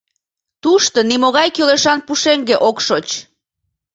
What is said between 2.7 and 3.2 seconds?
шоч.